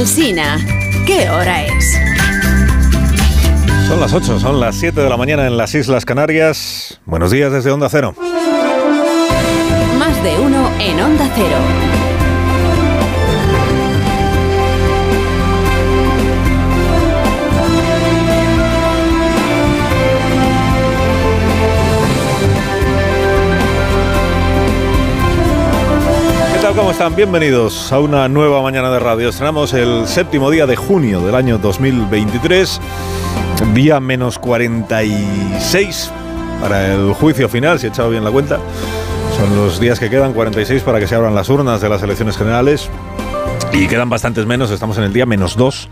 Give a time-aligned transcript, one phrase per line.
[0.00, 0.56] Alsina,
[1.06, 2.00] ¿qué hora es?
[3.86, 6.98] Son las 8, son las 7 de la mañana en las Islas Canarias.
[7.04, 8.14] Buenos días desde Onda Cero.
[9.98, 11.99] Más de uno en Onda Cero.
[26.80, 27.14] ¿Cómo están?
[27.14, 29.28] Bienvenidos a una nueva mañana de radio.
[29.28, 32.80] Estrenamos el séptimo día de junio del año 2023,
[33.74, 36.10] día menos 46
[36.58, 38.58] para el juicio final, si he echado bien la cuenta.
[39.36, 42.38] Son los días que quedan, 46 para que se abran las urnas de las elecciones
[42.38, 42.88] generales.
[43.74, 45.86] Y quedan bastantes menos, estamos en el día menos 2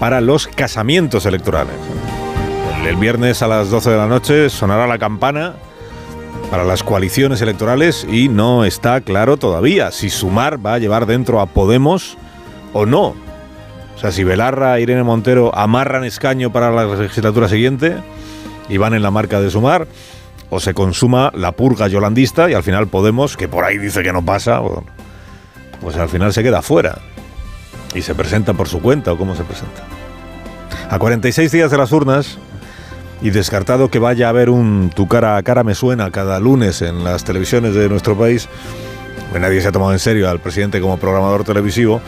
[0.00, 1.76] para los casamientos electorales.
[2.86, 5.56] El, viernes a las 12 de la noche sonará la campana
[6.54, 11.40] para las coaliciones electorales y no está claro todavía si Sumar va a llevar dentro
[11.40, 12.16] a Podemos
[12.72, 13.06] o no.
[13.96, 17.96] O sea, si Belarra e Irene Montero amarran escaño para la legislatura siguiente
[18.68, 19.88] y van en la marca de Sumar,
[20.48, 24.12] o se consuma la purga yolandista y al final Podemos, que por ahí dice que
[24.12, 24.62] no pasa,
[25.80, 26.98] pues al final se queda fuera
[27.96, 29.82] y se presenta por su cuenta o cómo se presenta.
[30.88, 32.38] A 46 días de las urnas,
[33.22, 36.82] y descartado que vaya a haber un tu cara a cara me suena cada lunes
[36.82, 38.48] en las televisiones de nuestro país,
[39.32, 42.00] que nadie se ha tomado en serio al presidente como programador televisivo,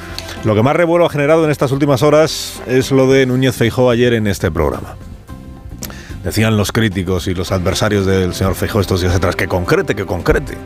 [0.44, 3.90] lo que más revuelo ha generado en estas últimas horas es lo de Núñez Feijó
[3.90, 4.96] ayer en este programa.
[6.22, 10.04] Decían los críticos y los adversarios del señor Feijó estos días atrás que concrete, que
[10.04, 10.56] concrete,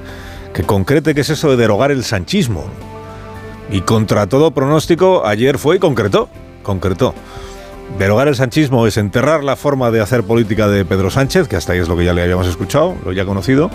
[0.54, 2.64] que concrete que es eso de derogar el sanchismo.
[3.70, 6.28] Y contra todo pronóstico, ayer fue y concretó,
[6.62, 7.14] concretó.
[7.98, 11.72] Derogar el sanchismo es enterrar la forma de hacer política de Pedro Sánchez, que hasta
[11.72, 13.70] ahí es lo que ya le habíamos escuchado, lo ya conocido,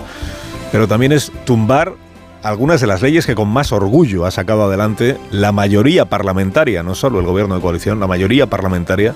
[0.72, 1.94] pero también es tumbar
[2.42, 6.94] algunas de las leyes que con más orgullo ha sacado adelante la mayoría parlamentaria, no
[6.94, 9.14] solo el gobierno de coalición, la mayoría parlamentaria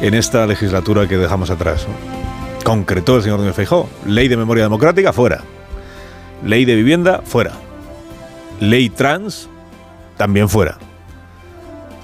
[0.00, 1.86] en esta legislatura que dejamos atrás.
[2.64, 5.42] Concretó el señor Núñez Feijóo, ley de memoria democrática, fuera.
[6.44, 7.52] Ley de vivienda, fuera.
[8.60, 9.48] Ley trans,
[10.16, 10.78] también fuera.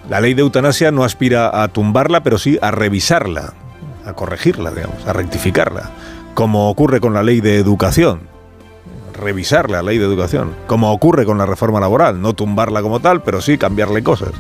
[0.09, 3.53] La ley de eutanasia no aspira a tumbarla, pero sí a revisarla,
[4.07, 5.91] a corregirla, digamos, a rectificarla,
[6.33, 8.21] como ocurre con la ley de educación.
[9.13, 13.23] Revisar la ley de educación, como ocurre con la reforma laboral, no tumbarla como tal,
[13.23, 14.31] pero sí cambiarle cosas.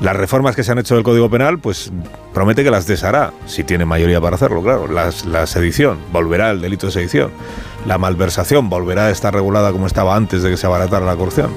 [0.00, 1.92] Las reformas que se han hecho del Código Penal, pues
[2.32, 4.88] promete que las deshará, si tiene mayoría para hacerlo, claro.
[4.88, 7.32] La sedición, volverá el delito de sedición.
[7.84, 11.50] La malversación volverá a estar regulada como estaba antes de que se abaratara la corrupción.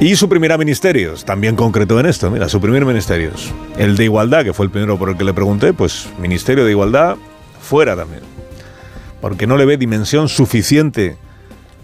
[0.00, 3.52] Y suprimirá ministerios, también concretó en esto, mira, suprimir ministerios.
[3.78, 6.72] El de igualdad, que fue el primero por el que le pregunté, pues Ministerio de
[6.72, 7.16] Igualdad,
[7.60, 8.22] fuera también.
[9.20, 11.16] Porque no le ve dimensión suficiente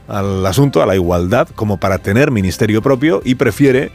[0.09, 3.93] al asunto, a la igualdad, como para tener ministerio propio y prefiere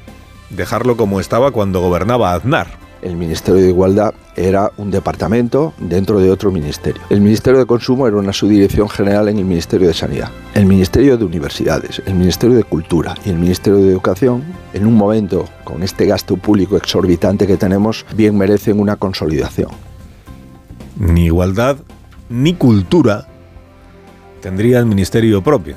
[0.49, 2.84] dejarlo como estaba cuando gobernaba Aznar.
[3.05, 7.03] El Ministerio de Igualdad era un departamento dentro de otro ministerio.
[7.11, 10.31] El Ministerio de Consumo era una subdirección general en el Ministerio de Sanidad.
[10.55, 14.43] El Ministerio de Universidades, el Ministerio de Cultura y el Ministerio de Educación,
[14.73, 19.69] en un momento con este gasto público exorbitante que tenemos, bien merecen una consolidación.
[20.97, 21.77] Ni igualdad
[22.27, 23.27] ni cultura
[24.41, 25.75] tendría el ministerio propio.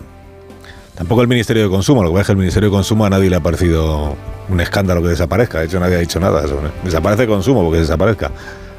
[0.98, 3.10] Tampoco el Ministerio de Consumo, lo que pasa es que el Ministerio de Consumo a
[3.10, 4.16] nadie le ha parecido
[4.48, 5.60] un escándalo que desaparezca.
[5.60, 6.44] De hecho, nadie ha dicho nada.
[6.48, 6.70] Sobre.
[6.82, 8.32] Desaparece consumo porque desaparezca.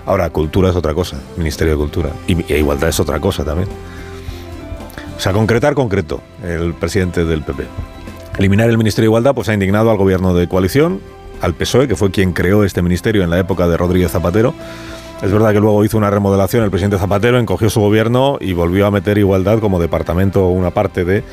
[0.06, 2.10] Ahora, cultura es otra cosa, Ministerio de Cultura.
[2.28, 3.70] Y, y igualdad es otra cosa también.
[5.16, 7.64] O sea, concretar, concreto, el presidente del PP.
[8.38, 11.00] Eliminar el Ministerio de Igualdad, pues ha indignado al gobierno de coalición,
[11.40, 14.54] al PSOE, que fue quien creó este ministerio en la época de Rodríguez Zapatero.
[15.22, 18.88] Es verdad que luego hizo una remodelación el presidente Zapatero, encogió su gobierno y volvió
[18.88, 21.24] a meter igualdad como departamento o una parte de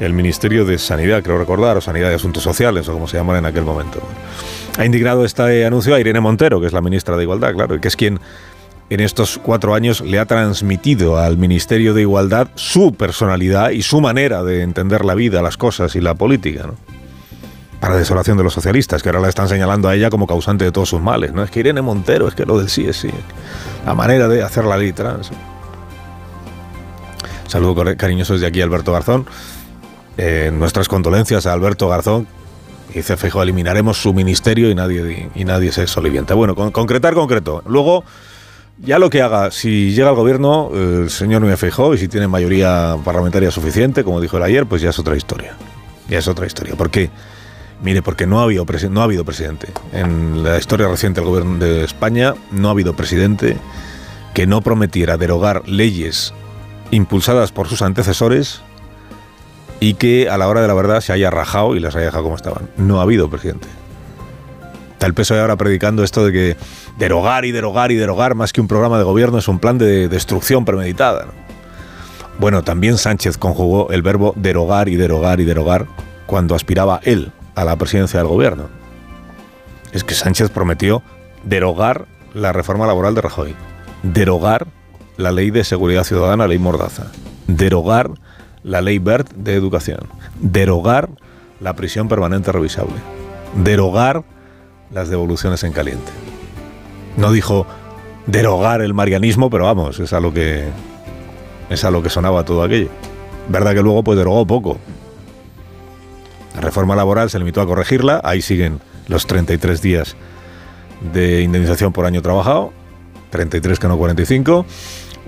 [0.00, 3.36] el Ministerio de Sanidad, creo recordar, o Sanidad y Asuntos Sociales, o como se llaman
[3.36, 4.00] en aquel momento.
[4.78, 7.80] Ha indignado este anuncio a Irene Montero, que es la ministra de Igualdad, claro, y
[7.80, 8.20] que es quien
[8.88, 14.00] en estos cuatro años le ha transmitido al Ministerio de Igualdad su personalidad y su
[14.00, 16.74] manera de entender la vida, las cosas y la política, ¿no?
[17.80, 20.72] Para desolación de los socialistas, que ahora la están señalando a ella como causante de
[20.72, 21.42] todos sus males, ¿no?
[21.42, 23.10] Es que Irene Montero, es que lo del sí es sí.
[23.84, 25.30] La manera de hacer la ley trans.
[27.48, 29.26] Saludo cariñoso desde aquí, Alberto Garzón.
[30.18, 32.26] Eh, nuestras condolencias a Alberto Garzón.
[32.94, 36.34] Dice Fejo, eliminaremos su ministerio y nadie, y nadie se solivienta.
[36.34, 37.62] Bueno, con, concretar concreto.
[37.66, 38.04] Luego,
[38.78, 42.08] ya lo que haga, si llega al gobierno eh, el señor Núñez Feijó y si
[42.08, 45.54] tiene mayoría parlamentaria suficiente, como dijo él ayer, pues ya es otra historia.
[46.08, 46.74] Ya es otra historia.
[46.76, 47.10] ¿Por qué?
[47.82, 49.68] Mire, porque no ha, habido no ha habido presidente.
[49.92, 53.58] En la historia reciente del gobierno de España no ha habido presidente
[54.32, 56.32] que no prometiera derogar leyes
[56.90, 58.62] impulsadas por sus antecesores
[59.80, 62.24] y que a la hora de la verdad se haya rajado y las haya dejado
[62.24, 62.68] como estaban.
[62.76, 63.68] No ha habido presidente.
[64.92, 66.56] Está el PSOE ahora predicando esto de que
[66.98, 70.08] derogar y derogar y derogar más que un programa de gobierno es un plan de
[70.08, 71.26] destrucción premeditada.
[72.38, 75.86] Bueno, también Sánchez conjugó el verbo derogar y derogar y derogar
[76.26, 78.68] cuando aspiraba él a la presidencia del gobierno.
[79.92, 81.02] Es que Sánchez prometió
[81.44, 83.54] derogar la reforma laboral de Rajoy,
[84.02, 84.66] derogar
[85.16, 87.06] la ley de seguridad ciudadana, ley Mordaza,
[87.46, 88.10] derogar
[88.66, 90.00] la ley BERT de educación,
[90.40, 91.08] derogar
[91.60, 92.96] la prisión permanente revisable,
[93.62, 94.24] derogar
[94.90, 96.10] las devoluciones en caliente.
[97.16, 97.64] No dijo
[98.26, 100.64] derogar el marianismo, pero vamos, es a lo que
[101.70, 102.88] es a lo que sonaba todo aquello.
[103.48, 104.78] Verdad que luego pues derogó poco.
[106.56, 110.16] La reforma laboral se limitó a corregirla, ahí siguen los 33 días
[111.12, 112.72] de indemnización por año trabajado,
[113.30, 114.66] 33 que no 45.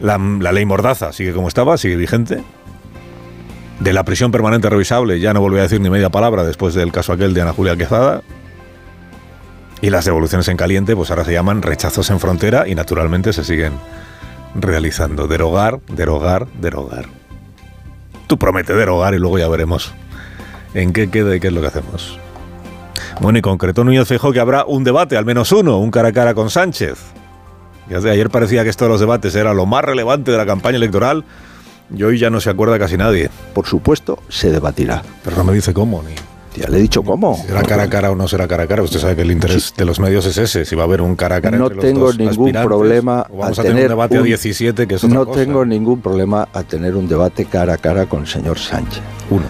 [0.01, 2.43] La, la ley Mordaza sigue como estaba, sigue vigente.
[3.81, 6.91] De la prisión permanente revisable ya no volví a decir ni media palabra después del
[6.91, 8.23] caso aquel de Ana Julia Quezada.
[9.81, 13.45] Y las devoluciones en caliente, pues ahora se llaman rechazos en frontera y naturalmente se
[13.45, 13.75] siguen
[14.57, 15.29] realizando.
[15.29, 17.07] Derogar, derogar, derogar.
[18.27, 19.95] Tú promete derogar y luego ya veremos
[20.75, 22.19] en qué queda y qué es lo que hacemos.
[23.21, 26.13] Bueno, y concretó Núñez Feijóo que habrá un debate, al menos uno, un cara a
[26.13, 26.99] cara con Sánchez.
[27.89, 30.77] Ya ayer parecía que esto de los debates era lo más relevante de la campaña
[30.77, 31.25] electoral
[31.95, 33.31] y hoy ya no se acuerda casi nadie.
[33.55, 35.03] Por supuesto, se debatirá.
[35.25, 36.15] Pero no me dice cómo ni.
[36.61, 37.37] Ya le he dicho cómo.
[37.47, 38.83] ¿Será cara a cara o no será cara a cara?
[38.83, 41.15] Usted sabe que el interés de los medios es ese, si va a haber un
[41.15, 43.85] cara a cara no entre los tengo dos ningún problema o vamos a a tener
[43.85, 45.39] un debate a un- 17 que es otra No cosa.
[45.41, 49.03] tengo ningún problema a tener un debate cara a cara con el señor Sánchez.
[49.31, 49.45] uno.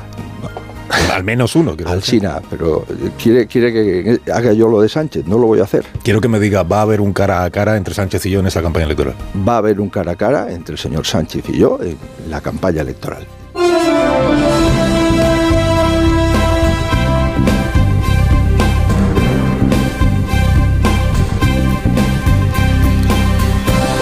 [1.18, 1.74] Al menos uno.
[1.84, 5.64] Alsina, pero eh, quiere, quiere que haga yo lo de Sánchez, no lo voy a
[5.64, 5.84] hacer.
[6.04, 8.38] Quiero que me diga, ¿va a haber un cara a cara entre Sánchez y yo
[8.38, 9.16] en esta campaña electoral?
[9.46, 11.96] Va a haber un cara a cara entre el señor Sánchez y yo en
[12.30, 13.26] la campaña electoral.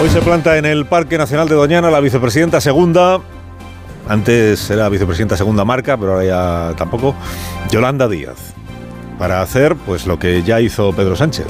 [0.03, 3.23] Hoy se planta en el Parque Nacional de Doñana la vicepresidenta segunda,
[4.09, 7.15] antes era vicepresidenta segunda marca, pero ahora ya tampoco,
[7.71, 8.55] Yolanda Díaz,
[9.19, 11.47] para hacer pues lo que ya hizo Pedro Sánchez,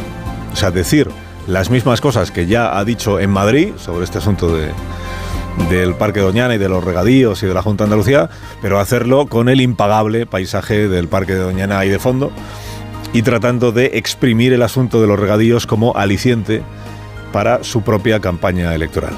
[0.52, 1.10] o sea, decir
[1.46, 4.70] las mismas cosas que ya ha dicho en Madrid sobre este asunto de,
[5.70, 8.30] del Parque Doñana y de los regadíos y de la Junta de Andalucía,
[8.62, 12.32] pero hacerlo con el impagable paisaje del Parque de Doñana ahí de fondo
[13.12, 16.62] y tratando de exprimir el asunto de los regadíos como aliciente
[17.32, 19.14] para su propia campaña electoral.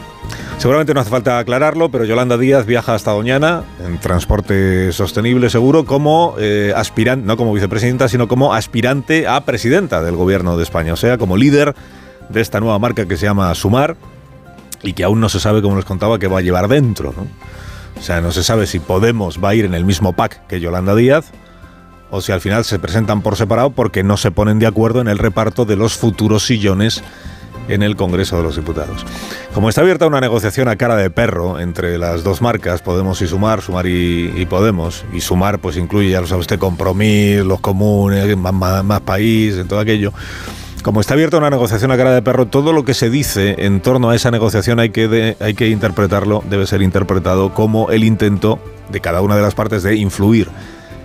[0.59, 5.85] Seguramente no hace falta aclararlo, pero Yolanda Díaz viaja hasta Doñana en transporte sostenible seguro
[5.85, 10.95] como eh, aspirante, no como vicepresidenta, sino como aspirante a presidenta del gobierno de España,
[10.95, 11.77] o sea, como líder
[12.29, 13.97] de esta nueva marca que se llama Sumar
[14.83, 17.15] y que aún no se sabe, como nos contaba, qué va a llevar dentro.
[17.97, 20.59] O sea, no se sabe si Podemos va a ir en el mismo pack que
[20.59, 21.31] Yolanda Díaz
[22.11, 25.09] o si al final se presentan por separado porque no se ponen de acuerdo en
[25.09, 27.05] el reparto de los futuros sillones
[27.69, 29.05] en el Congreso de los Diputados.
[29.55, 33.27] Como está abierta una negociación a cara de perro entre las dos marcas, Podemos y
[33.27, 37.61] Sumar, Sumar y, y Podemos, y Sumar pues incluye, ya lo sabe usted, Compromís, los
[37.61, 40.13] comunes, más, más, más país, en todo aquello.
[40.83, 43.81] Como está abierta una negociación a cara de perro, todo lo que se dice en
[43.81, 48.05] torno a esa negociación hay que, de- hay que interpretarlo, debe ser interpretado como el
[48.05, 48.59] intento
[48.91, 50.49] de cada una de las partes de influir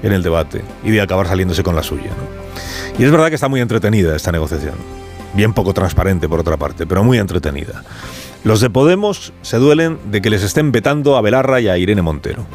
[0.04, 2.12] en el debate y de acabar saliéndose con la suya.
[2.12, 3.00] ¿no?
[3.00, 4.75] Y es verdad que está muy entretenida esta negociación.
[5.33, 7.84] Bien poco transparente por otra parte, pero muy entretenida.
[8.43, 12.01] Los de Podemos se duelen de que les estén vetando a Belarra y a Irene
[12.01, 12.46] Montero.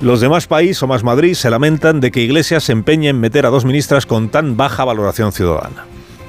[0.00, 3.20] Los de Más País o Más Madrid se lamentan de que Iglesias se empeñe en
[3.20, 5.84] meter a dos ministras con tan baja valoración ciudadana.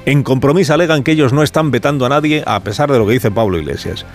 [0.06, 3.12] En compromiso alegan que ellos no están vetando a nadie a pesar de lo que
[3.12, 4.06] dice Pablo Iglesias.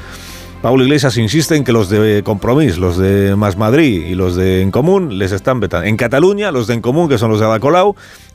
[0.64, 4.62] Pablo Iglesias insiste en que los de Compromís, los de Más Madrid y los de
[4.62, 5.86] En Común les están vetando.
[5.86, 7.60] En Cataluña, los de En Común, que son los de Ada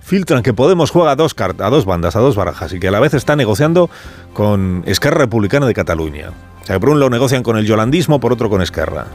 [0.02, 2.90] filtran que Podemos juega a dos, a dos bandas, a dos barajas y que a
[2.90, 3.88] la vez está negociando
[4.34, 6.32] con Esquerra Republicana de Cataluña.
[6.62, 9.06] O sea, por un lado negocian con el yolandismo, por otro con Esquerra.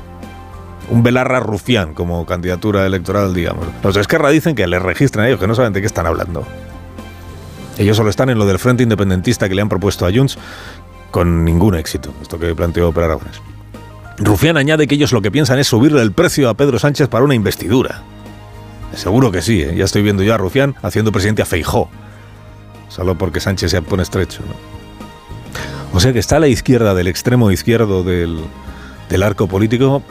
[0.89, 3.67] Un Belarra rufián como candidatura electoral, digamos.
[3.83, 6.07] Los de Esquerra dicen que les registran a ellos, que no saben de qué están
[6.07, 6.47] hablando.
[7.77, 10.37] Ellos solo están en lo del Frente Independentista que le han propuesto a Junts
[11.13, 13.15] con ningún éxito, esto que planteó Per.
[14.17, 17.23] Rufián añade que ellos lo que piensan es subirle el precio a Pedro Sánchez para
[17.23, 18.01] una investidura.
[18.95, 19.75] Seguro que sí, ¿eh?
[19.75, 21.87] ya estoy viendo yo a Rufián haciendo presidente a Feijó,
[22.89, 24.41] solo porque Sánchez se pone estrecho.
[24.41, 24.55] ¿no?
[25.95, 28.39] O sea que está a la izquierda del extremo izquierdo del,
[29.07, 30.01] del arco político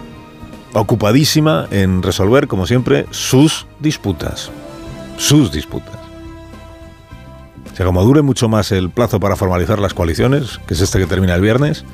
[0.72, 4.52] ocupadísima en resolver, como siempre, sus disputas.
[5.16, 6.01] Sus disputas.
[7.72, 10.98] O sea, como dure mucho más el plazo para formalizar las coaliciones, que es este
[10.98, 11.84] que termina el viernes,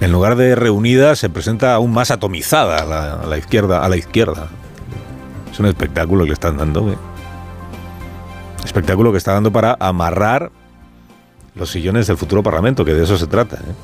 [0.00, 4.48] en lugar de reunida se presenta aún más atomizada a la izquierda, a la izquierda.
[5.52, 6.94] Es un espectáculo que le están dando.
[8.64, 10.50] Espectáculo que está dando para amarrar
[11.54, 13.56] los sillones del futuro Parlamento, que de eso se trata.
[13.56, 13.74] ¿eh?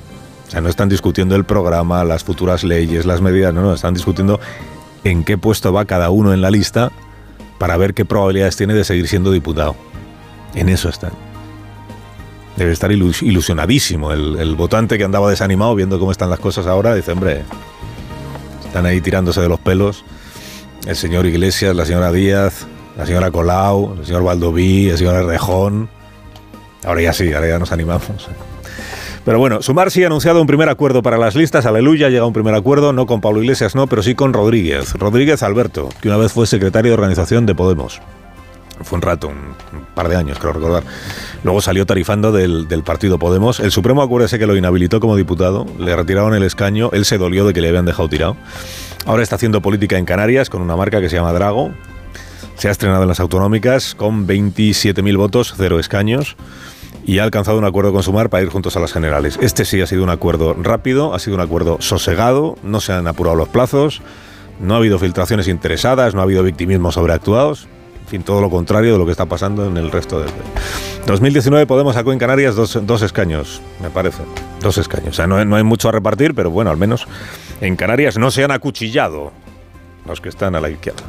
[0.49, 3.95] O sea, no están discutiendo el programa, las futuras leyes, las medidas, no, no, están
[3.95, 4.39] discutiendo
[5.05, 6.93] en qué puesto va cada uno en la lista
[7.59, 9.77] para ver qué probabilidades tiene de seguir siendo diputado.
[10.55, 11.13] En eso están.
[12.57, 16.95] Debe estar ilusionadísimo el, votante que andaba desanimado viendo cómo están las cosas ahora.
[16.95, 17.43] Dice, hombre,
[18.67, 20.05] están ahí tirándose de los pelos.
[20.87, 22.67] El señor Iglesias, la señora Díaz,
[22.97, 25.89] la señora Colau, el señor Valdoví, el señor Rejón.
[26.85, 28.03] Ahora ya sí, ahora ya nos animamos.
[29.25, 31.65] Pero bueno, Sumar sí ha anunciado un primer acuerdo para las listas.
[31.65, 34.95] Aleluya, llega un primer acuerdo, no con Pablo Iglesias, no, pero sí con Rodríguez.
[34.95, 38.01] Rodríguez Alberto, que una vez fue secretario de organización de Podemos.
[38.85, 39.55] Fue un rato, un,
[39.95, 40.85] par de años, creo recordar.
[41.45, 43.61] Luego salió tarifando del, del partido Podemos.
[43.61, 47.47] El Supremo, acuérdese que lo inhabilitó como diputado, le retiraron el escaño, él se dolió
[47.47, 48.37] de que le habían dejado tirado.
[49.07, 51.73] Ahora está haciendo política en Canarias con una marca que se llama Drago.
[52.57, 56.37] Se ha estrenado en las autonómicas con 27.000 votos, cero escaños
[57.05, 59.39] y ha alcanzado un acuerdo con Sumar para ir juntos a las generales.
[59.41, 63.07] Este sí ha sido un acuerdo rápido, ha sido un acuerdo sosegado, no se han
[63.07, 64.03] apurado los plazos,
[64.61, 67.69] no ha habido filtraciones interesadas, no ha habido victimismo sobreactuados.
[68.03, 70.31] En fin, todo lo contrario de lo que está pasando en el resto del...
[71.07, 74.23] 2019 Podemos sacó en Canarias dos, dos escaños, me parece.
[74.61, 75.09] Dos escaños.
[75.11, 77.07] O sea, no, no hay mucho a repartir, pero bueno, al menos
[77.61, 79.33] en Canarias no se han acuchillado
[80.07, 81.03] los que están a la izquierda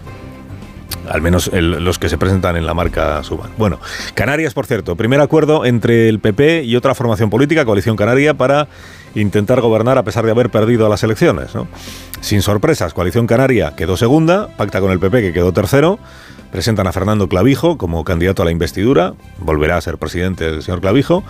[1.10, 3.52] al menos el, los que se presentan en la marca suban.
[3.58, 3.80] Bueno,
[4.14, 8.68] Canarias, por cierto, primer acuerdo entre el PP y otra formación política, Coalición Canaria, para
[9.16, 11.54] intentar gobernar a pesar de haber perdido las elecciones.
[11.56, 11.68] ¿no?
[12.22, 16.00] Sin sorpresas, Coalición Canaria quedó segunda, pacta con el PP que quedó tercero,
[16.54, 20.80] presentan a Fernando Clavijo como candidato a la investidura, volverá a ser presidente el señor
[20.80, 21.24] Clavijo.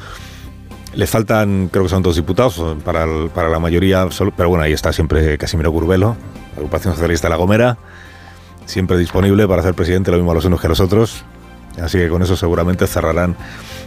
[0.93, 4.93] Le faltan, creo que son dos diputados para, para la mayoría, pero bueno, ahí está
[4.93, 6.15] siempre Casimiro Curbelo,
[6.55, 7.79] Agrupación Socialista La Gomera
[8.65, 11.23] siempre disponible para ser presidente, lo mismo a los unos que a los otros.
[11.81, 13.35] Así que con eso seguramente cerrarán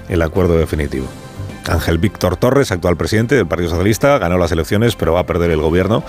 [0.09, 1.07] el acuerdo definitivo.
[1.69, 5.51] Ángel Víctor Torres, actual presidente del Partido Socialista, ganó las elecciones, pero va a perder
[5.51, 6.03] el gobierno.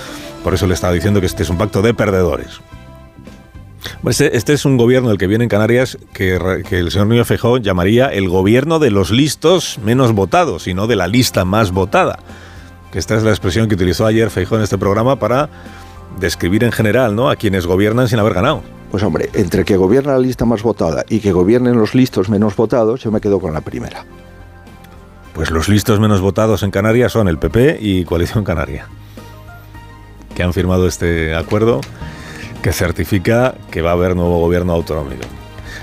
[0.43, 2.61] Por eso le estaba diciendo que este es un pacto de perdedores.
[4.07, 7.27] Este, este es un gobierno del que viene en Canarias que, que el señor Núñez
[7.27, 11.71] Feijóo llamaría el gobierno de los listos menos votados y no de la lista más
[11.71, 12.19] votada.
[12.91, 15.49] Que esta es la expresión que utilizó ayer Feijóo en este programa para
[16.19, 17.29] describir en general ¿no?
[17.29, 18.63] a quienes gobiernan sin haber ganado.
[18.91, 22.55] Pues hombre, entre que gobierna la lista más votada y que gobiernen los listos menos
[22.55, 24.05] votados, yo me quedo con la primera.
[25.33, 28.87] Pues los listos menos votados en Canarias son el PP y Coalición Canaria,
[30.33, 31.81] que han firmado este acuerdo
[32.67, 35.23] que certifica que va a haber nuevo gobierno autonómico.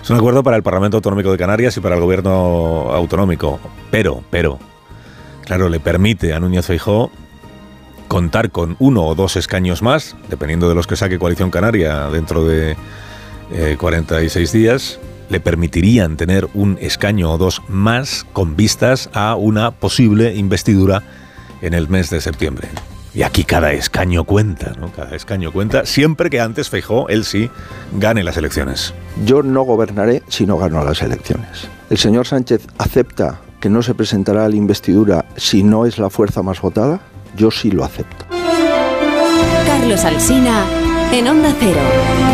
[0.03, 3.59] Es un acuerdo para el Parlamento Autonómico de Canarias y para el gobierno autonómico,
[3.91, 4.59] pero, pero,
[5.47, 7.11] claro, le permite a Núñez Feijóo
[8.07, 12.45] contar con uno o dos escaños más, dependiendo de los que saque Coalición Canaria dentro
[12.45, 12.77] de
[13.51, 15.01] eh, 46 días,
[15.31, 21.03] le permitirían tener un escaño o dos más con vistas a una posible investidura
[21.63, 22.69] en el mes de septiembre.
[23.15, 24.91] Y aquí cada escaño cuenta, ¿no?
[24.91, 27.49] Cada escaño cuenta, siempre que antes Feijó, él sí,
[27.93, 28.93] gane las elecciones.
[29.25, 31.69] Yo no gobernaré si no gano las elecciones.
[31.91, 36.11] El señor Sánchez acepta que no se presentará a la investidura si no es la
[36.11, 37.01] fuerza más votada
[37.37, 38.27] yo sí lo acepto.
[39.67, 40.65] Carlos Alsina
[41.13, 42.34] en Onda Cero.